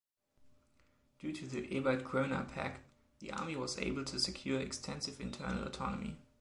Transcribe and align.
Due 1.19 1.31
to 1.31 1.45
the 1.45 1.77
Ebert-Groener-Pact 1.77 2.81
the 3.19 3.31
army 3.31 3.55
was 3.55 3.77
able 3.77 4.03
to 4.05 4.19
secure 4.19 4.59
extensive 4.59 5.21
internal 5.21 5.63
autonomy. 5.67 6.17